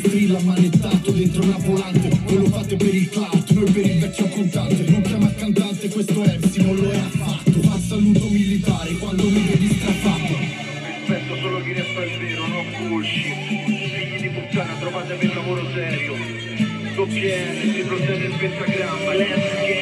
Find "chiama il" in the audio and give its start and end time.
5.02-5.34